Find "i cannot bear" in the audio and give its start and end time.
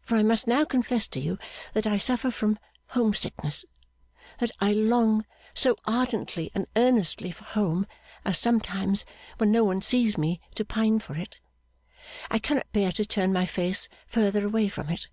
12.30-12.90